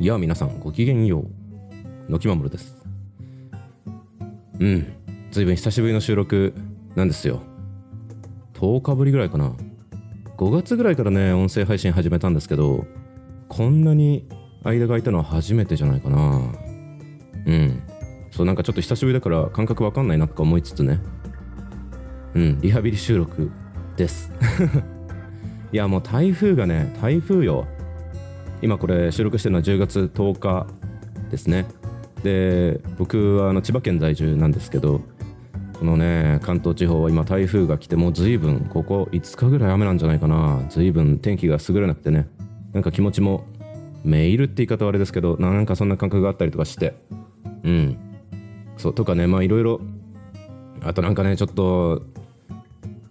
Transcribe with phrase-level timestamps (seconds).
[0.00, 1.26] いや皆さんごきげんよ
[2.08, 2.10] う。
[2.10, 2.74] のきまもるです。
[4.58, 4.94] うん。
[5.30, 6.54] ずいぶん久しぶりの収録。
[6.94, 7.42] なんですよ。
[8.54, 9.52] 10日ぶりぐらいかな。
[10.38, 12.86] 5月ぐらいからね音声配信始めたんですけど
[13.50, 14.26] こんなに
[14.64, 16.50] 間が空いたのは初めてじゃないかな。
[17.44, 17.82] うん。
[18.30, 20.98] そうなんかちょっと久しぶりだから感覚わかんないなとか思いつつね。
[22.32, 22.60] うん。
[22.62, 23.50] リハビリ収録
[23.98, 24.32] です。
[25.72, 27.66] いやもう台風がね台風よ。
[28.62, 30.66] 今これ収録してるのは10月10日
[31.30, 31.66] ですね。
[32.22, 35.00] で僕はあの千葉県在住なんですけど
[35.78, 40.62] このね関東地方は今台風が来てもう随分ここ5日ぐらい雨なんじゃないかな。
[40.68, 42.28] 随分天気が優れなくてね。
[42.72, 43.44] なんか気持ちも
[44.04, 46.94] メールって言い方はあれですけどなんかそんな感覚があったりとかして。
[47.64, 47.96] うん。
[48.76, 49.80] そうとかねまあいろいろ。
[50.82, 52.02] あとなんかねちょっと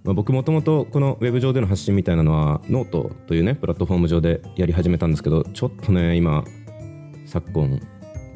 [0.10, 6.44] まあ、僕もともとこのウェブ上での発信みたいなのはノートというねプラットフォーム上でやり始めたんですけどちょっとね今
[7.28, 7.80] 昨今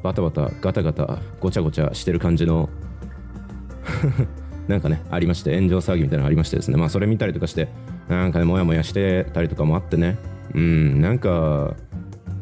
[0.03, 2.69] バタバタガタガタごちゃごちゃしてる感じの
[4.69, 6.77] なんかねありまして炎上騒ぎみたいなのがありましてですね。
[6.77, 7.69] まあそれ見たりとかして
[8.07, 10.19] なんかねモヤモヤしてたりとかもあってね。
[10.53, 11.75] うんなんか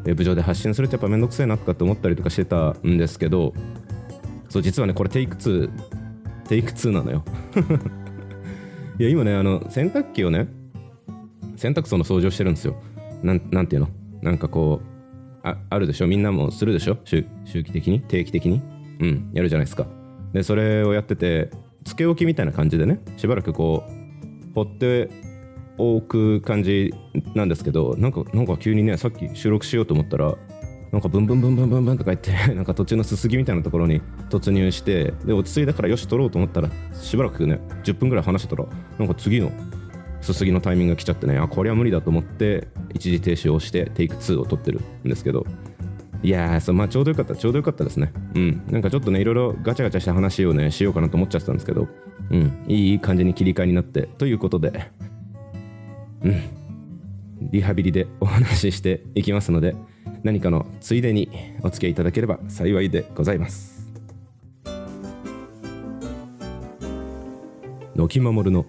[0.04, 3.54] ウェブ上で発信するとやっぱめんどくせえなとかって思ったりとかしてたんですけど
[4.50, 5.70] そう実はねこれテイク2
[6.48, 7.24] テイク2なのよ。
[8.98, 10.48] いや今ねあの洗濯機をね
[11.56, 12.76] 洗濯槽の掃除をしてるんですよ。
[13.22, 13.88] なんなんていうの？
[14.20, 16.06] なんかこうああるでしょ？
[16.06, 16.98] みんなもするでしょ？
[17.04, 18.00] 周周期的に？
[18.00, 18.60] 定期的に？
[19.00, 19.86] うんやるじゃないですか。
[20.32, 21.50] でそれをやってて
[21.84, 25.10] つけ置きみたいな感じでねしばらくこう放って
[25.78, 26.94] おく感じ
[27.34, 30.36] なんですけどなんかなんか急にねさっき収録しようと思ったら
[30.92, 39.50] なんかブンブンブンブンブンブンとか言って なんか途中のすすぎみたいなところに突入してで落ち着いたからよし撮ろうと思ったらしばらくね10分ぐらい話してたらなんか次の
[40.20, 45.46] すすぎのタイミングが来ちゃってねあこれは無理だと思って一時停止をしてテイク2を撮ってるんですけど。
[46.24, 48.12] いやーそうまあちょうどよかったちょうどよかったですね。
[48.36, 48.62] うん。
[48.70, 51.88] なんかちょっとねいろいろガチャガチャした話をねしようかなと思っちゃってたんですけど。
[52.30, 52.52] うん。
[52.68, 54.92] いい感じに切り替えになってということで。
[56.22, 56.40] うん。
[57.50, 59.74] リハビリでお話ししていきますので。
[60.22, 61.28] 何かのついでに
[61.62, 63.72] お付き合いいただければ幸いでございます。
[67.96, 68.66] のきまもるの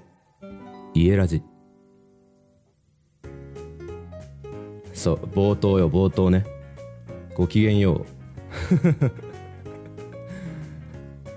[0.93, 1.43] 家ラジ。
[4.93, 6.45] そう冒頭よ冒頭ね。
[7.35, 8.05] ごきげんよう。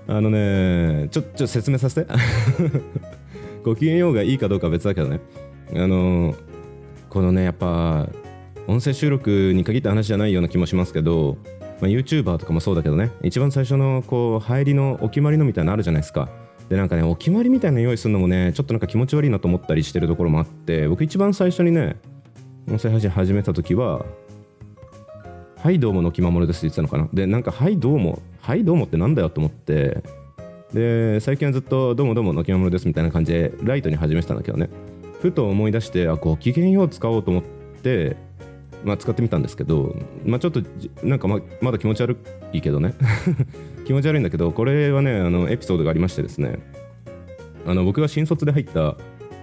[0.13, 2.11] あのねちょちょ説明させて。
[3.63, 5.19] ごきげんようがいいかどうかは別だけどね。
[5.75, 6.33] あの
[7.09, 8.07] このねやっぱ
[8.67, 11.37] 音声収録に限った話じゃないような気もしますけど、
[11.79, 13.11] まあ、YouTuber とかもそうだけどね。
[13.23, 16.29] 一番最初のこう入りのお決まりのみたいなのあるじゃないですか。
[16.67, 21.95] でなんかねお決まりみたいな用意するのもねちょっとなんか気持ち悪いなと思ったりしてるところもあって僕一番最初にね
[22.69, 24.05] 音声配信始めた時は
[25.63, 27.09] 「はいどうものきまもるです」って言ってたのかな。
[27.13, 30.03] でなんか「はいどうも」「はいどうも」ってなんだよと思って
[30.73, 34.69] で最近はずっと「どうもどうものきまもるです」みたいな感じでライトに始めてたんだけどね。
[35.21, 37.43] ふと思い出してあご機嫌よう使おうと思っ
[37.81, 38.17] て
[38.83, 39.95] まあ、使ってみたんですけど、
[40.25, 40.61] まあ、ちょっと
[41.03, 42.17] なんかままだ気持ち悪
[42.53, 42.93] いけどね。
[43.85, 46.59] 気持ち悪いんだけどこれはねあのエピソードがありましてですね。
[47.65, 48.95] あの僕が新卒で入った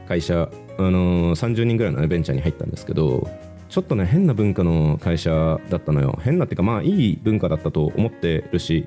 [0.08, 3.28] 会社、あの30人ぐらいの、ね、ベンチャーに入ったんですけど
[3.68, 6.18] ちょっとね変な文化の会社だったのよ。
[6.22, 8.86] 変なっていうかまあいい文化だったと思ってるし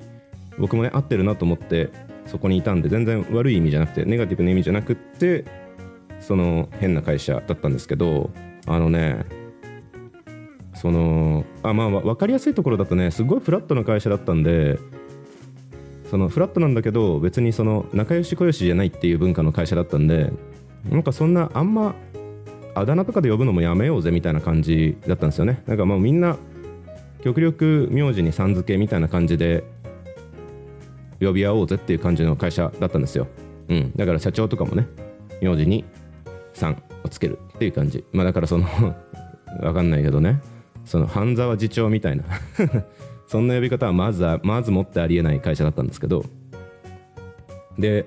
[0.58, 1.90] 僕もね合ってるなと思って
[2.26, 5.44] そこにいたんで全然悪い意味じゃなくてネガティブな意味じゃなくって
[6.20, 8.30] その変な会社だったんですけど
[8.66, 9.24] あのね
[10.80, 14.78] そのあまあ分かりやすいところだとねすごいフラットな会社だったんで
[16.08, 20.32] そのフラットなんだけど別にその仲良し小良しじゃないっていう文化の会社だったんで
[20.88, 21.96] なんかそんなあんま
[22.74, 25.62] あだ名とかで呼ぶのもやめようぜみたいな感じだったんですよね。
[25.66, 26.36] なんかまあみんな
[27.22, 29.64] 極力名字にさん付けみたいな感じで
[31.20, 33.26] 呼び合おうぜっていう感じの会社だったんですよ、
[33.68, 34.86] うん、だから社長とかもね
[35.42, 35.84] 名字に
[36.54, 38.04] 「さん」をつけるっていう感じ。
[38.12, 38.66] まあだからその
[39.60, 40.40] わかんないけどね。
[40.88, 42.24] その半沢次長みたいな。
[43.28, 46.24] そんな呼び方はまずはまずもってありえない会社だったんですけど。
[47.78, 48.06] で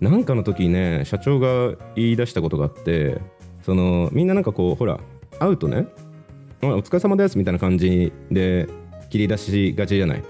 [0.00, 3.20] なんかの時にね社長が言い出したことがあって
[3.62, 4.98] そのみんななんかこうほら
[5.40, 5.88] 会うとね
[6.62, 8.68] 「お疲れ様です」みたいな感じで
[9.10, 10.22] 切り出しがちじゃない。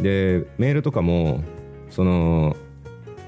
[0.00, 1.42] でメールとかも
[1.90, 2.56] その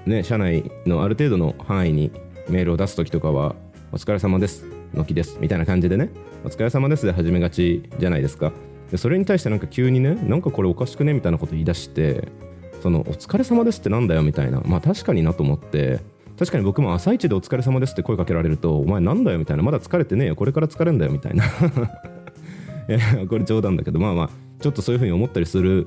[0.07, 2.13] ね社内のある程度の範囲に
[2.49, 3.57] メールを出す時とかは
[3.93, 4.65] 「お疲れ様です」
[4.95, 6.11] のきですみたいな感じでね。
[6.45, 7.07] お疲れ様です。
[7.07, 8.53] で始めがちじゃないですか。
[8.91, 12.29] でそれに対してなんか急にねなんかこれおかしくねみたいなこと言い出して
[12.83, 14.61] そのお疲れ様ですってなんだよみたいな。
[14.65, 16.01] まあ確かになと思って
[16.39, 19.63] 確かに僕も朝一でお疲れ様ですって声かけられるとお前なんだよみたいな。
[19.63, 20.37] まだ疲れてねえよ。
[20.37, 21.45] これから疲れんだよみたいな。
[23.29, 23.99] これ冗談だけど。
[23.99, 25.87] まあまあちょっちょっとそういうふうに思ったりする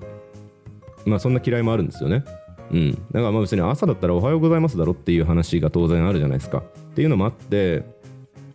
[1.06, 2.24] まあそんな嫌いもあるんですよね。
[2.72, 2.92] うん。
[2.92, 6.60] だからまあ別に朝だったらおはようございますだろっていう話が当然あるじゃないですか。
[6.60, 7.84] っていうのもあって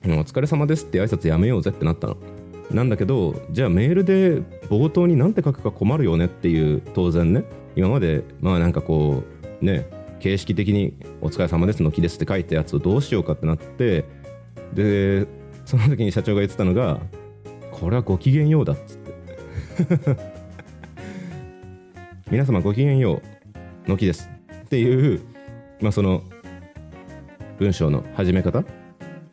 [0.07, 2.17] お疲れ様ですって挨拶やめようぜってなったの。
[2.71, 7.45] なんだけどじゃあメールで冒頭に何て書くか困るよねっていう当然ね。
[7.77, 9.23] 今までまあなんかこ
[9.61, 9.87] うね
[10.21, 14.05] 形式的に「お疲れ様ですの木です」って書いたやつをどうしようかってなって
[14.75, 15.27] で
[15.65, 17.01] その時に社長が言ってたのが
[17.73, 19.15] 「これはご機嫌ようだ」っつって。
[22.31, 23.21] 皆様ご機嫌よ
[23.87, 24.31] うの木です
[24.65, 25.21] っていう
[25.81, 26.23] まあその
[27.59, 28.65] 文章の始め方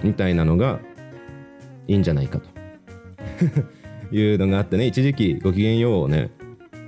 [0.04, 0.80] みたいなのが
[1.88, 2.50] いいんじゃないかと。
[4.12, 6.32] いうのがあってね一時期ご機嫌ようをね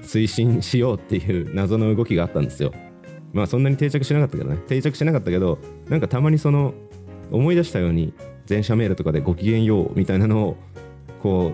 [0.01, 2.73] 推進しようっていう謎の動きがあったんですよ。
[3.31, 4.57] まあそんなに定着しなかったけどね。
[4.67, 5.57] 定着しなかったけど
[5.89, 6.73] なんかたまにその
[7.31, 8.13] 思い出したように
[8.45, 10.57] 全社メールとかでご機嫌ようみたいなのを
[11.21, 11.53] こ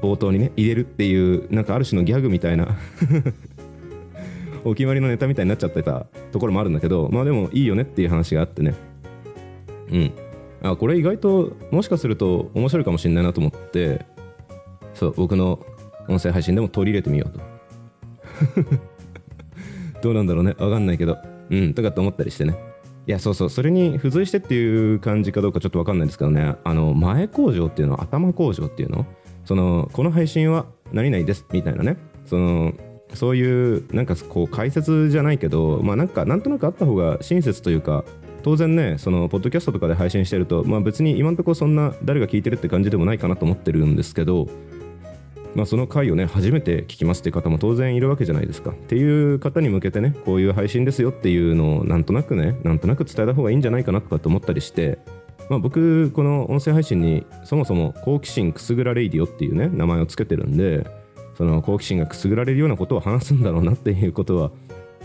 [0.00, 2.76] う冒頭にね入れるっていうなんかある種のギャグみたいな
[4.64, 8.74] お決まりのネタみたいになっちゃってたところもあるんだけどまあでもいいよねっていう話があってね。
[9.90, 10.12] うん。
[10.62, 14.06] あこれ意外ともしかすると面白いかもしれないなと思って
[14.94, 15.64] そう僕の
[16.08, 17.40] 音声配信でも取り入れてみようと。
[20.02, 20.54] どうなんだろうね。
[20.58, 21.16] わかんないけど。
[21.50, 22.56] うんとかって思ったりしてね。
[23.06, 23.50] いやそうそう。
[23.50, 26.56] それに付随してっていう感じかどうかちょっとわかんないんですけどね。
[26.64, 29.06] あの前工場っていうの頭工場っていうの？
[29.44, 31.96] そのこの配信は何々ですみたいなね。
[32.24, 32.72] その
[33.14, 38.04] そういうなんかこう解説じゃないけどまあなんかなんとなくあった方が親切というか
[38.42, 44.48] 当然ねそのポッドキャストとかで配信してるとまあ別に今んところそんな誰が聞いてるって感じでもないかなと思ってるんですけど
[45.54, 48.70] まあ、その回をね初めて聞きますっていう方も当然いるわけじゃないですか。
[48.70, 54.98] っていう方に向けてねこういう配信ですよっていうのをなんとなくねなんとなく伝えた方がいいんじゃないかなとかって思ったりして
[55.48, 60.86] まあ、僕この音声配信にそもそも好奇心くすぐらレイディオっていうね名前を付けてるんで
[61.36, 64.50] その好奇心がくすぐられるようなことを話すんだろうなっていうことは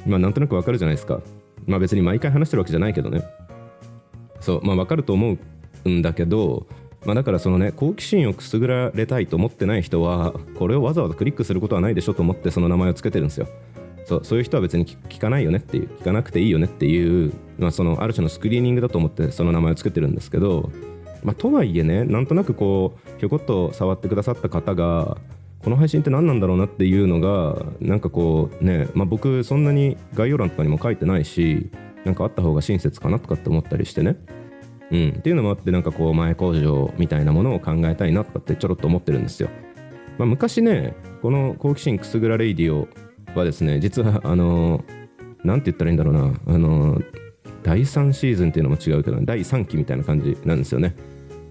[0.06, 1.19] まあなんとなくわかるじゃないですか。
[1.67, 3.23] まあ別に毎回話してるわけじゃないけどね。
[4.39, 5.37] そうまあわかると思
[5.85, 6.65] うんだけど
[7.05, 13.47] まあ、だからそのね好奇心をくすぐられたいと思ってない人はこれをわざわざクリックすることはないでしょと思ってその名前を付けてるんですよ。
[14.05, 20.71] そうそういう人は別に聞かないよねっていう聞かなくていいよねっていう、まあ、そのある種のスクリーニングだと思ってその名前を付けてるんですけど、
[21.23, 25.17] まあ、とはいえねなんとなくこうひょこっと触ってくださった方が
[25.67, 31.69] この配信って何なんだろうなっていうのがなんかこうね、まあ、僕そんなに概要欄とかにも書いてないし
[32.05, 34.15] なんかあった方が親切かなとかって思ったりしてね
[34.91, 39.49] うん、っていうのもあってなんかこう前工場みたいなものを考えたいなとかってちょろっと思ってるんですよ。
[40.17, 42.87] まあ、昔ねこの好奇心くすぐらレイディオ
[43.37, 44.85] はですね実はあの
[45.43, 47.01] 何て言ったらいいんだろうなあの
[47.63, 50.95] 第3シーズンっていうのも違うけど第3期みたいな感じなんですよね。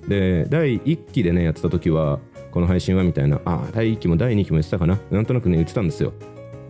[0.09, 2.19] で第1期でねやってた時は
[2.57, 3.39] この配信はみたいな。
[3.45, 4.99] あ第1期も第2期も言ってたかな。
[5.11, 6.15] なんとなくね言ってたんですよ。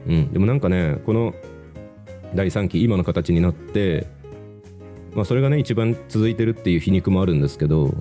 [0.09, 1.33] うん、でもなんかねこの
[2.35, 4.09] 第3期今の形になって
[5.15, 7.95] まあ、それがね一番続いてるっていう皮肉もあるんですけど、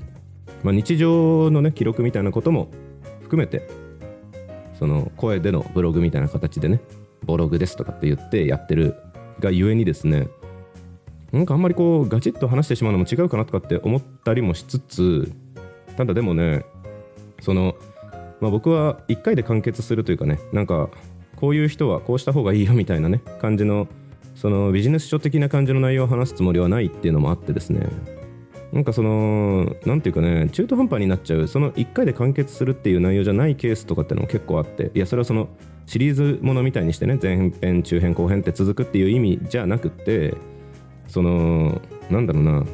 [0.64, 2.72] まあ、日常のね記録みたいなことも
[3.22, 3.70] 含めて
[4.80, 6.81] その声でのブログみたいな形でね
[7.24, 8.96] ボログですとかって言ってやってる
[9.40, 10.28] がゆえにですね
[11.31, 15.31] なんかあんまりこうガチッと話してしまうのも違うかなとかって思ったりもしつつ
[15.96, 16.66] ただでもね
[17.45, 17.75] その、
[18.42, 20.90] まあ、僕は1回で完結するというかねなんか
[21.35, 23.87] こういう人はこうした方がいいよみたいなね感じの
[24.33, 27.87] そのビジネス書的な感じの内容を話すつもりはないっていうのもあってですね。
[28.73, 35.47] なんかその何ていうかね中途半端になっちゃうその1回で完結するっていう内容じゃないケースとかってのも結構あっていやそれはその
[35.85, 40.35] シリーズものみたいにしてね前編中編後編って続くっていう意味じゃなくって
[41.07, 42.66] そのなんだろうな、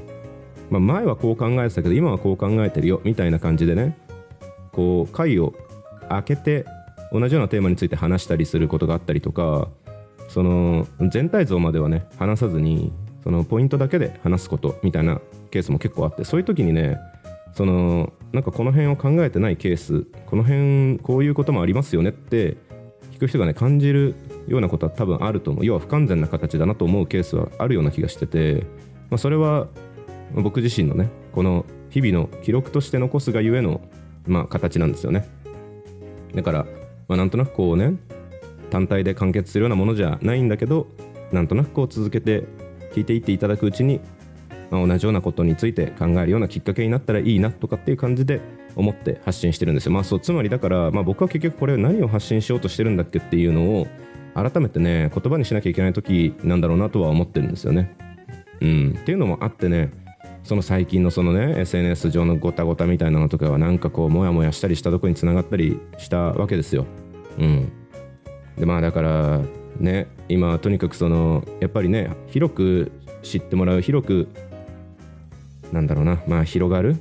[0.72, 3.96] まあ、前はこう考えてたけど今はこう考えてるよみたいな感じでね
[4.72, 5.54] こう回を
[6.10, 6.66] 開けて
[7.12, 9.68] 同じようなテーマについて話したりすることがあったりとか
[10.30, 15.20] その全体像まではね話さずにそのポイントだけで話すことみたいな
[15.52, 16.98] ケースも結構あってそういう時にね
[17.54, 22.58] そのなんかこの辺を考えてないケースこの辺こういうこともありますよねって
[23.12, 24.16] 聞く人がね感じる
[24.48, 25.66] ようなことは多分あると思う。
[25.66, 28.66] 要は不完全な形だなと思うケースはあるような気がしてて、
[29.10, 29.68] まあ、それは
[30.34, 33.82] 僕自身のねこの日々の記録として残すがゆえの、
[34.26, 35.28] まあ、形なんですよね
[36.36, 36.66] だから、
[37.08, 37.96] まあ、なんとなくこうね
[38.70, 40.88] 単体で完結するようなものじゃないんだけど
[41.32, 42.44] なんとなくこう続けて
[42.94, 44.00] 聞いていっていただくうちに、
[44.70, 48.42] まあ、同じようなことについて考えるようなきっかけになったらいいなとかっていう感じで
[48.76, 49.92] 思って発信してるんですよ。
[49.92, 53.88] まあ、そうつまりだから、まあ、僕は結局これ何を発信しようとしてるんだっけっていうのを
[54.34, 57.96] 改めてね言葉にしなきゃいけない時なんだろうなとは思ってるんですよね。
[58.62, 59.92] うん、っていうのもあってね
[60.44, 66.86] その最近のそのね SNS 上のごたごたみたいなのとかはなんかこうモヤモヤしたりしたとこにつながったりしたわけですよ。
[67.38, 67.72] うん
[68.58, 69.42] でまあだから
[69.78, 72.92] ね今とにかくそのやっぱりね広く
[73.24, 74.28] 知ってもらう広く
[75.72, 76.98] なんだろうなまあ広がる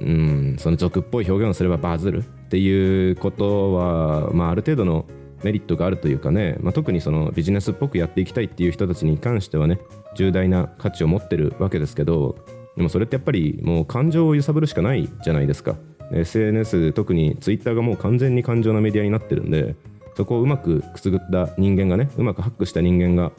[0.00, 5.04] うんその俗っぽい表現をすればバズるっていうことは、まあ、ある程度の
[5.42, 9.78] メリットがあるというかね、まあ、特にそのビジネスっぽくやっていきたいっていう人たちに関してはね
[10.14, 12.36] 重大な価値を持ってるわけですけど
[12.76, 15.76] でもそれってやっぱりもう感情を揺さぶるしかないじゃないですか。
[16.12, 19.76] SNS 特に Twitter がもう完全に感情のメディアになってるんで
[20.16, 23.30] そこをうまくくすぐった人間がねうまくハックした人間が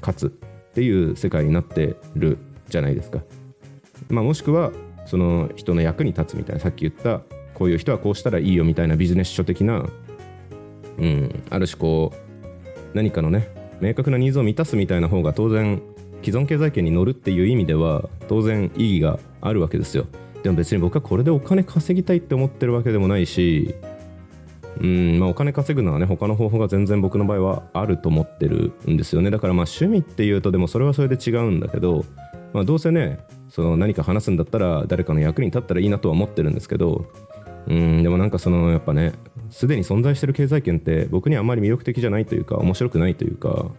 [0.00, 0.30] 勝つっ
[0.72, 2.38] ていう世界になってる
[2.68, 3.20] じゃないですか、
[4.08, 4.72] まあ、もしくは
[5.04, 7.20] その人の役に立つみたいなさっき言った
[7.54, 9.86] こういう人はこうしたらいいよみたいなビジネス書的な、
[10.98, 13.48] うん、ある種こう何かのね
[13.80, 15.82] 明確なニーズを満たすみたいな方が当然
[16.22, 20.06] 既存経済圏に乗るっていう意味では当然意義があるわけですよ。
[20.42, 23.74] でも別に僕はこれでお金稼ぎたいって思ってるわけでもないし
[24.80, 29.30] うんまあ、お金稼ぐのはね他の方法が全然僕の場合はあると思ってるんですよね。
[29.30, 32.04] だからまあ趣味っていうとでもそれはそれで違うんだけど、
[32.52, 37.06] まあ、どうせねその何か話すんだったら誰かの役に立ったらいいなとは思ってるんですけど
[37.68, 39.12] うんでもなんかそのやっぱね
[39.50, 43.70] すでに存在している経済圏って僕にはあまり魅力的じゃないというか面白くないというか。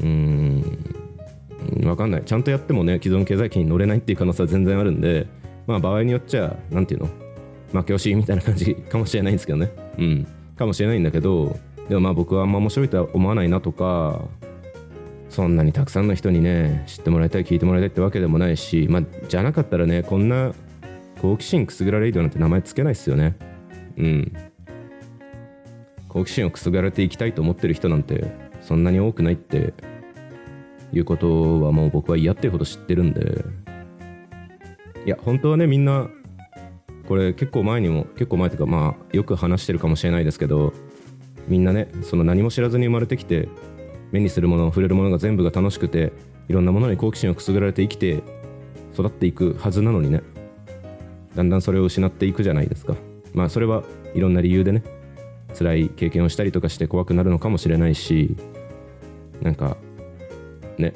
[0.00, 0.62] うん。
[1.80, 2.24] 分かんない。
[2.24, 5.26] ちゃんとやってもね既存経済圏に乗れないっていう可能性は全然あるんで
[5.66, 7.08] まあ場合によっちゃ何ていうの？
[7.72, 9.70] 負け惜しいみたいな感じかもしれないんですけどね。
[9.98, 10.26] うん。
[10.56, 11.56] かもしれないんだけど
[11.88, 14.22] でもまあ僕はあんま面白いとは思わないなとか
[15.28, 20.52] そんなにたくさんの人にね知ってもらいたい聞いてもらいたいってわけでもないしまあじゃなかったらねこんな
[21.22, 23.36] 好奇心くすぐられるよなんて名前つけないっすよね。
[23.96, 24.32] うん。
[26.10, 29.72] 好奇心をくすぐられていきたいと思ってる人なんてそんなに多くないって
[30.92, 33.44] いうことはもう僕は嫌っていうほど知ってるんで。
[35.06, 36.08] いや本当はねみんな
[37.08, 40.74] これ結構前にも結構前というかまあよく話してるかもしれないですけど
[41.48, 43.48] みんなねその何も知らずに生まれてきて
[44.12, 46.12] 目にするもの触れるものが全部が楽しくて
[46.48, 48.22] いろんなものに好奇心をくすぐられて生きて
[48.92, 50.22] 育っていくはずなのにね。
[51.34, 52.96] だんだんそれを失っていくじゃないですか。
[53.32, 54.82] まあそれはいろんな理由でね
[55.50, 58.36] 辛い経験をしたりとかして怖くなるのかもしれないし
[59.40, 59.76] なんか
[60.78, 60.94] ね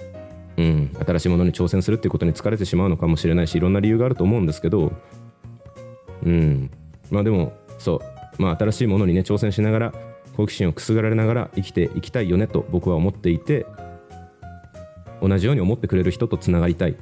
[0.57, 4.93] うん新しいものに挑戦するっていうことに疲れてしまうのかもしれないしいろんな理由があると思うんですけど
[6.25, 6.71] うん
[7.11, 8.01] まあでもそ
[8.39, 9.93] うまあ新しいものにね挑戦しながら
[10.37, 13.67] 好奇心をくすぐられながら生きていきたいよねと僕は思っていて
[15.23, 16.97] 同じように思ってくれる人とつながりたい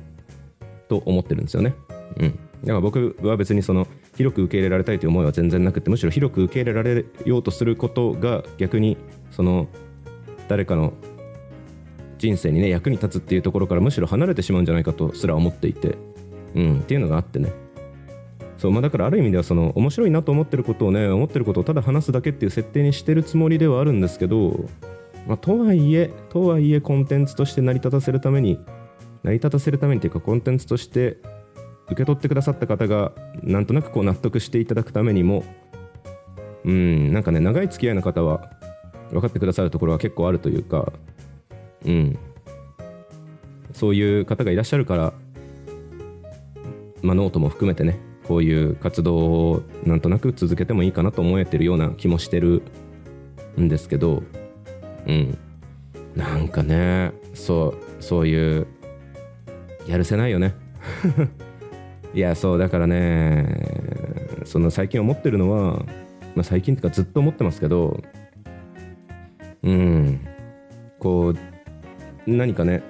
[0.89, 1.75] と思ってるんですよね。
[2.19, 8.97] うん、だから僕は別にその広く受け入れられたいという思いは全然なくてむしろ広く受け入れられようとすることが逆に
[9.31, 9.69] その
[10.49, 10.93] 誰かの
[12.19, 15.97] 人生にね役に立つっていうところからむしろ離れてしまうんじゃないかとすら思っていて、
[16.55, 17.53] うん、っていうのがあってね。
[18.59, 24.67] そうまあ、だからある意味ではその面白いなと思ってることをね思ってることをただ話すだけっていう設定にしてるつもりではあるんですけど、
[25.27, 28.61] まあ、とはいえとはいえコンテンツとして成り立たせるために
[29.25, 31.17] 成り立たせるためにというかコンテンツとして
[31.87, 33.13] 受け取ってくださった方が
[33.43, 35.45] なんとなくこう納得していただくためにも
[36.65, 38.51] うんなんかね長い付き合いの方は
[39.11, 40.93] 分かってくださるところは結構あるというか
[41.85, 42.19] うん。
[43.73, 45.13] そういう方がいらっしゃるから、
[47.01, 47.99] まあ、ノートも含めてね
[48.29, 52.63] こういう活動をなんとなく続けてもいいかなと思えてるような気もしてる
[53.59, 54.23] んですけど
[55.07, 55.39] うん。
[56.15, 58.67] なんかねそうそういう
[59.87, 60.55] やるせないよね。
[62.15, 63.47] いやそうだからね
[64.45, 65.85] その最近思ってるのは、
[66.35, 68.03] まあ、最近っていうかずっと思ってますけど
[69.63, 70.27] うん
[70.99, 72.83] こう何かね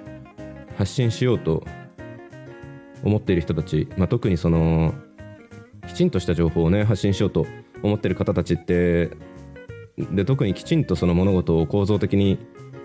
[0.77, 1.63] 発信しようと
[3.03, 4.93] 思っている人たち、まあ、特にその
[5.87, 7.45] きちんとした情報をね発信しようと
[7.81, 9.11] 思ってる方たちって
[10.11, 12.39] で特にきちんとその物事を構造的に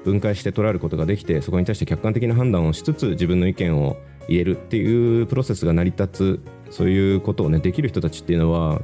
[0.04, 3.96] 分解して捉えることができてそこに対して客観的な判断をしつつ自分の意見を
[4.28, 8.80] 言えるっていうプロセスが成り立つそういうことをねできる人たちっていうのは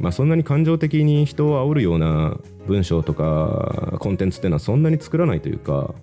[0.00, 5.94] まあそんなに感情的に人を煽るような文章とかコンテンツっていうのはそんなに作らないというか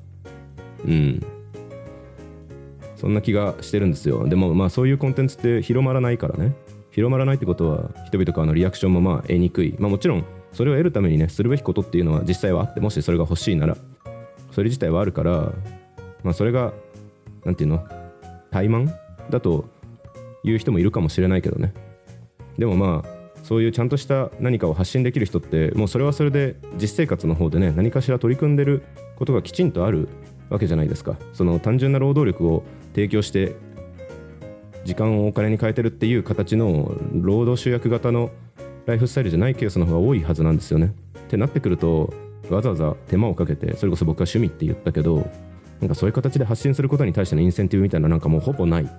[0.85, 1.25] うん。
[2.95, 4.29] そんな気がしてるんですよ。
[4.29, 6.53] でもまあそういうコンテンツって広まらないからね。
[6.91, 13.75] 広まらないってことは人々からのリアクションもまあ得にくい、まあ、もちろんそれを得るためにねするべきことっていうのは実際はあってもしそれが欲しいなら
[14.51, 15.51] それ自体はあるから、
[16.23, 16.73] まあ、それが
[17.43, 17.87] 何て言うの
[18.51, 18.93] 怠慢
[19.29, 19.65] だと
[20.43, 21.73] いう人もいるかもしれないけどね。
[22.57, 28.83] でもまあそういうちゃんとした何かを発信できる人ってもうそれはそれで実生活の方でね何かしら取り組んでる
[29.17, 30.07] ことがきちんとある
[30.49, 31.17] わけじゃないですか。
[31.33, 33.55] その単純な労働力を提供して
[34.85, 38.29] 時間をお金に変えてるっていう形の労働集約型の
[38.85, 40.93] ライフスタイルじゃないケースの方が多いはずなんですよね。
[41.17, 42.13] ってなってくると
[42.49, 45.29] わざわざ手間をかけてそれこそ僕は趣味って言ったけど
[45.79, 48.89] なんかそういう形で発信することに対してのインセンティブみたいななんかもうほぼない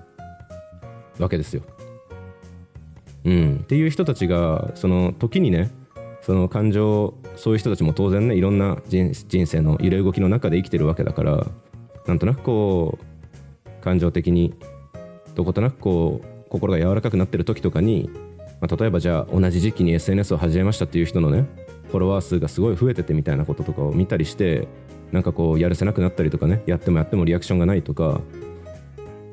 [1.19, 1.63] わけですよ。
[3.25, 5.71] うん、っていう人たちがその時にね
[6.21, 9.13] その感情そういう人たちも当然ねいろんな人
[9.47, 11.47] 生の揺れ動きの中で生きてるわけだから
[12.07, 14.55] なんとなくこう感情的に
[15.35, 18.09] どことなくこう心が柔らかくなってる時とかに、
[18.61, 21.47] まあ、例えばじゃあ同じ時期に SNS を始めましたっていう人のね
[21.89, 24.69] フォロワー数がすごい増えててみたいなこととかを見たりして
[25.13, 28.21] なんかこうやるせなくなったりとかねやってもやってもリアクションがないとか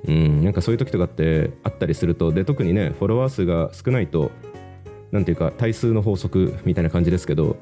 [0.07, 4.31] うんなんかそういう時とかってあったりするとで特にねフォロワー数が少ないと
[5.11, 7.57] 何ていうか対数の法則みたいな感じですけど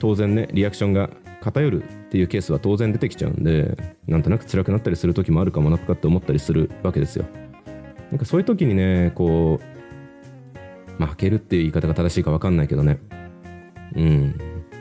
[0.00, 7.24] 当然ねリアクションが偏るっていうケースは当然出てきちゃうんでなんとなく辛くなったりする時もあるかもなとかって思ったりするわけですよ。
[8.10, 9.77] なんかそういう時にねこう
[10.98, 12.98] 負けるっていう言い方が正しいか分かんないけどね。
[13.94, 14.34] うん。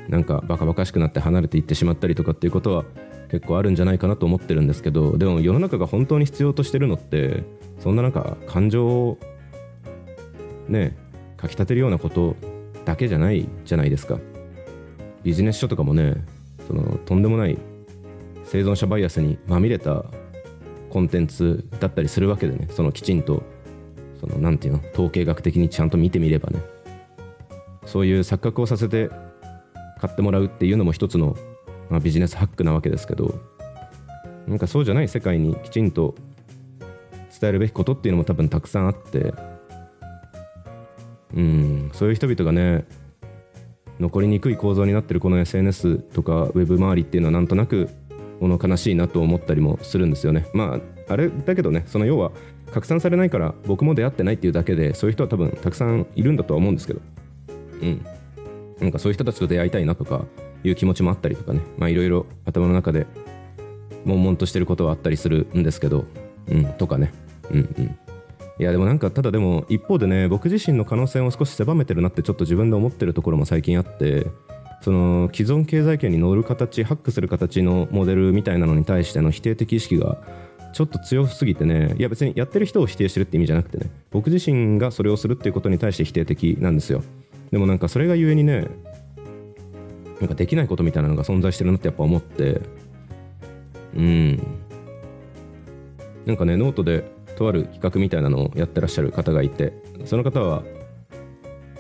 [0.10, 2.86] なんかバカバカしくなって離れていってしまったりとかっていうことは
[3.30, 7.44] 結構あるんじゃないかなと思ってるんですけどでも世の中が本当に必要としてるのって
[7.80, 9.18] そんななんか感情を
[10.70, 10.96] ね
[11.36, 12.36] かきたてるようなこと
[12.86, 14.18] だけじゃないじゃないですか。
[15.24, 16.24] ビジネス書とかもね
[16.68, 17.58] そのとんでもない
[18.46, 20.06] 生存者バイアスにまみれた
[20.90, 23.44] コンテンツだったりするわけでねそのきちんと。
[24.20, 24.82] そのなんていうの？
[24.94, 26.60] 統計学的にちゃんと見てみればね。
[27.86, 29.10] そういう錯覚をさせて
[30.00, 31.36] 買ってもらうっていうのも一つの、
[31.90, 33.34] まあ、ビジネスハックなわけですけど
[34.46, 36.16] なんかそうじゃない世界にきちんと
[37.40, 39.34] 伝えるべきことっていうのも多分たくさんあって
[41.34, 42.86] うんそういう人々がね
[44.00, 47.90] 残りにくい構造になってるこの SNS とかウェブ周りっていうのはなんとなく
[48.40, 50.46] もの悲しいなと思ったりもするんですよね。
[50.54, 52.32] まああれだけどねその要は
[52.72, 57.02] 拡散されないから僕も出会ってないっていうだけでそういう人は多分たくさんいるんだとは思うんですけど。
[57.82, 58.06] うん。
[58.80, 60.26] なんかそういう人たちと出会いたいなとか
[60.64, 61.62] いう気持ちもあったりとかね。
[61.78, 63.08] まあいろいろ頭の中で
[64.06, 66.06] 悶々としてることはあったりするんですけど。
[66.50, 67.12] うんとかね。
[67.52, 67.98] うんうん。
[68.60, 74.26] いやでもなんかただでも一方でね僕自身の可能性を少し狭めてるなってちょっと自分で思ってるところも最近あって
[74.82, 80.18] その既存経済圏に乗る形ハックする形のモデルみたいなのに対しての否定的意識が
[80.78, 87.04] ちょっと強すぎてねいや別にやってる人を否定してるって意味じゃなくてね僕自身がそれをするっていうことに対して否定的なんですよ。
[87.50, 88.68] でもなんかそれがゆえにね
[90.20, 92.62] なんかできないことみたいなのが存在してるなってやっぱ思って
[93.96, 94.40] うん。
[96.28, 99.74] なんかねノートでとある企画みたいなのをやってらっしゃる方がいて
[100.06, 100.62] その方は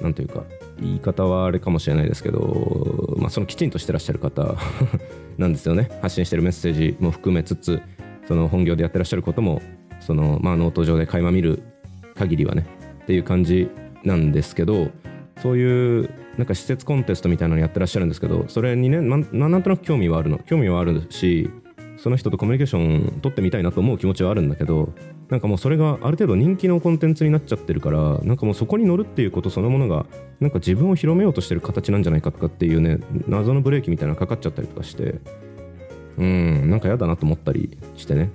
[0.01, 0.43] 何というか
[0.79, 4.55] 言い方はあれかもしれないですけど、まあ、そのきちんとしてらっしゃる方
[5.38, 5.89] なんですよね。
[6.01, 7.79] 発信してるメッセージも含めつつ
[8.28, 9.62] その本業でやってらっしゃることも
[10.00, 11.63] その、まあ、ノート上で垣間見る
[12.16, 12.66] 限りはね
[13.04, 13.70] っていう感じ
[14.04, 14.90] なんですけど
[15.42, 20.40] そういうなんか施設コンテストみたいなのやってらっしゃるんですけどそれにねななんとなく興味はあるの。
[20.40, 21.50] 興味はあるし
[21.98, 24.94] その人とコミュニケーション取ってみたいなと思う気持ちはあるんだけど
[25.30, 30.06] なんかもうそれがある程度人気のコンテンツになっちゃってるからなんかもうそこに乗るっていうことそのものが
[30.40, 35.16] なんか自分を広めようとしてる形なんじゃないかとかっていうね謎のブレーキみたいなのがかかっちゃったりとかして
[36.17, 36.69] うん。
[36.69, 38.32] なんか嫌だなと思ったりしてね。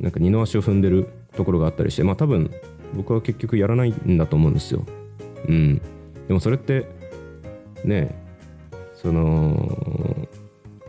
[0.00, 2.04] なんか二の足を踏んでるところがあったりして。
[2.04, 2.50] まあ多分
[2.94, 4.84] 僕は結局やらないんだと思うんですよ。
[5.48, 5.80] うん。
[6.28, 6.86] でもそれって
[7.84, 8.14] ね
[8.94, 10.28] その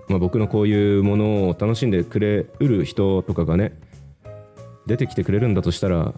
[0.08, 3.74] まあ、僕のこういうものを楽しんでくれうる人とかがね
[4.86, 6.14] 出てきてくれるんだとしたら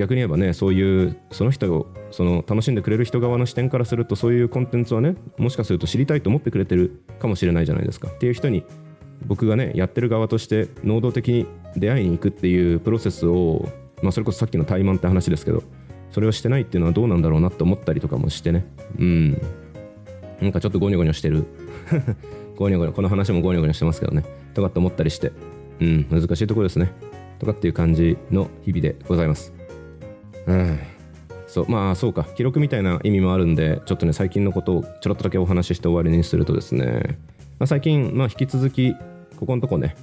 [0.00, 8.08] 逆に言えばねそういうその人をその楽しんでくれる人側の視点からするとそういうコンテンツはねもしかすると知りたいと思ってくれてるかもしれないじゃないですか。
[8.08, 8.64] っていう人に
[9.26, 13.68] 僕がねやってる側として能動的に出会いに行くっていうプロセスを、
[14.02, 15.62] まあ、それこそさっきの怠慢って話ですけど
[16.10, 18.64] それをしてないっていうのはどうなんだろうなって思ったりとかもしてね。
[18.98, 19.32] うん。
[20.40, 21.44] なんかちょっとゴニョゴニョしてる。
[22.56, 24.24] ゴニョゴニョこの話もゴニョゴニョしてますけどね。
[24.54, 25.32] とかって思ったりして。
[25.80, 26.06] うん。
[26.10, 26.90] 難しいところですね。
[27.38, 29.59] とかっていう感じの日々でございます。
[30.46, 30.78] うん。
[31.46, 32.24] そうまあそうか。
[32.24, 37.18] 記録みたいな意味もあるんでちょっとね最近のことをちょろっとだけお話しして終わりにするとですね、
[37.58, 38.94] まあ、最近、まあ、引き続き
[39.36, 39.96] ここのとこね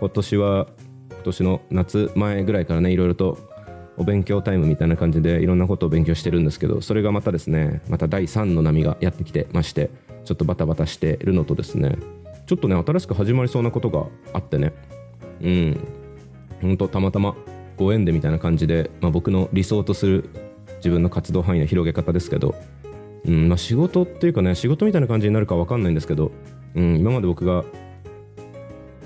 [0.00, 0.66] 今年は
[1.10, 3.38] 今年の夏前ぐらいからねいろいろと
[3.96, 9.90] お勉強タイムみたいな感じでいろんなことを勉強してるんですけどそれがまたですねまた第3の波がやってきてまして
[10.24, 11.96] ちょっとバタバタしているのとですね
[12.46, 14.72] ちょっとね新しく始まりそうなことがあってね。
[15.40, 15.88] うん。
[16.60, 17.34] ほんとたまたま
[17.76, 20.28] ご縁でみたいな感じで、まあ、僕の理想とする
[20.76, 22.54] 自分の活動範囲の広げ方ですけど、
[23.26, 26.30] うんまあ、仕事っていうかね仕事みたいな感じになるか分かんないんですけど、
[26.74, 27.64] うん、今まで僕が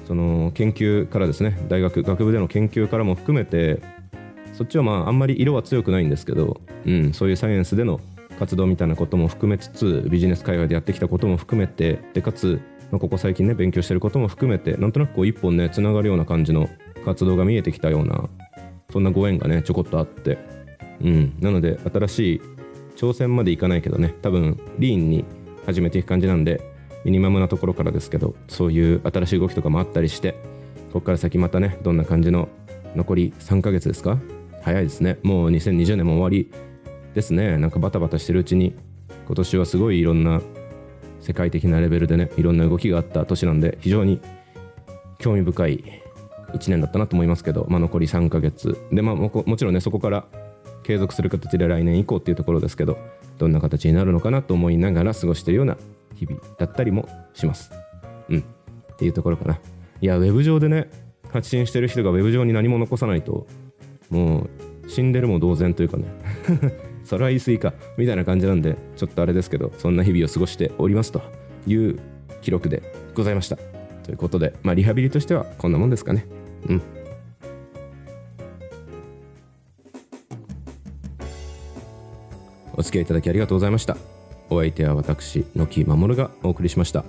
[0.07, 3.83] その研究からですね大学学部での研究からも含めて
[4.55, 8.01] そっちはまああんまり色は強くないんですけど、うん、そういうサイエンスでの
[8.39, 16.69] 活動みたいなことも含めつつビジネス界隈でやってきたことも含めてでかつ、まあ、ここ最近ね勉強してることも含めてなんとなくこう一本ねつながるような感じの
[17.05, 18.29] 活動が見えてきたような
[18.91, 20.39] そんなご縁がねちょこっとあって。
[21.03, 21.35] うん。
[21.41, 22.41] なので新しい
[22.97, 24.15] 挑戦までいかないけどね。
[24.23, 25.27] 多分リーンに
[25.67, 26.63] 始めていく感じなんで
[27.05, 30.33] ミニマムなところからですけどそういう新しい動きとかもあったりして
[30.87, 32.49] ここから先またねどんな感じの
[32.97, 34.19] 残り3ヶ月ですか？
[34.63, 35.19] 早いですね。
[35.23, 36.51] もう2020年も終わり
[37.15, 37.59] ですね。
[37.59, 38.75] なんかバタバタしてるうちに
[39.27, 40.41] 今年はすごいいろんな
[41.21, 44.19] 世界的なレベルでねいろんな動きがあった年なんで非常に
[45.19, 45.85] 興味深い
[46.55, 48.79] 1年だったなと思いますけど、まあ、残り3ヶ月。
[48.93, 50.27] で、まあ、ももちろんねそこから
[50.83, 52.99] 継続する形で来年以降っていうところですけど
[53.37, 55.77] どんな形になるのかなと思いながら過ごしてるような
[56.15, 57.73] 日々だったりもします。
[58.29, 58.45] うん。
[58.93, 59.61] っていうところかな。
[60.01, 60.91] いやウェブ上でね
[61.31, 63.47] 発信してる人がウェブ上に何も残さないと
[64.11, 64.49] も
[64.85, 66.05] う死んでるも同然というかね
[67.05, 71.23] それは言い過ぎかみたいな感じなんでちょっとあれですけどそんな日々を過ごしておりますと
[71.67, 71.99] いう
[72.41, 72.83] 記録で
[73.15, 73.57] ございました。
[74.05, 76.38] ということでまあリハビリとしてはこんなもんですかね。
[76.67, 76.83] うん。
[82.75, 83.97] お付き合いいただきありがとうございました。
[84.51, 87.05] お相手は私野木守がお送りしました。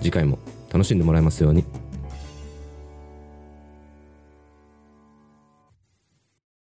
[0.00, 0.38] 次回も
[0.72, 1.64] 楽しんでもらえますように。